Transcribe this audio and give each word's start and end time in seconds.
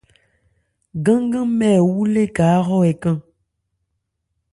Gán-gánnmɛ 1.05 1.69
ɛ 1.79 1.81
wú 1.89 2.01
léka 2.13 2.43
áhrɔ́ 2.55 2.81
ɛ 2.89 2.93
kán? 3.01 3.17